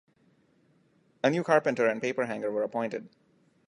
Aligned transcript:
A 1.23 1.29
new 1.29 1.43
carpenter 1.43 1.85
and 1.85 2.01
paper-hanger 2.01 2.49
were 2.49 2.63
appointed. 2.63 3.07